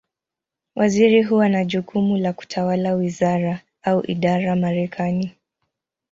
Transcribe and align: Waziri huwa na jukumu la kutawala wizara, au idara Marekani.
Waziri 0.75 1.23
huwa 1.23 1.49
na 1.49 1.65
jukumu 1.65 2.17
la 2.17 2.33
kutawala 2.33 2.93
wizara, 2.93 3.61
au 3.83 4.03
idara 4.05 4.55
Marekani. 4.55 5.33